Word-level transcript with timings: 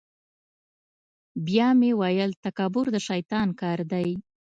بیا 1.45 1.67
مې 1.79 1.91
ویل 1.99 2.31
تکبر 2.45 2.85
د 2.95 2.97
شیطان 3.07 3.47
کار 3.61 3.79
دی. 3.91 4.09